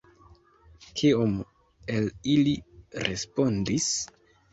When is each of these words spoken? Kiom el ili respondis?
Kiom 1.01 1.35
el 1.97 2.07
ili 2.37 2.53
respondis? 3.09 3.91